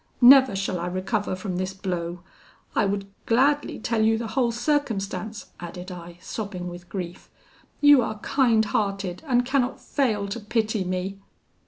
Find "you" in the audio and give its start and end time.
4.03-4.17, 7.81-8.01